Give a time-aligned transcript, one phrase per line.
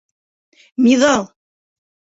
[0.87, 1.31] Миҙал!